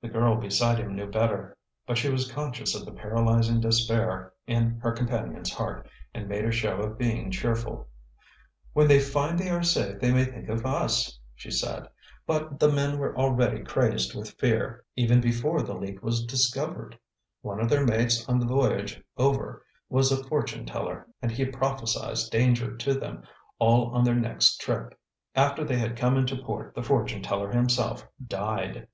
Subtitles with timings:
[0.00, 4.78] The girl beside him knew better, but she was conscious of the paralyzing despair in
[4.80, 7.86] her companion's heart, and made a show of being cheerful.
[8.72, 11.90] "When they find they are safe they may think of us," she said.
[12.26, 16.98] "But the men were already crazed with fear, even before the leak was discovered.
[17.42, 22.16] One of their mates on the voyage over was a fortune teller, and he prophesied
[22.30, 23.22] danger to them
[23.58, 24.98] all on their next trip.
[25.34, 28.88] After they had come into port, the fortune teller himself died.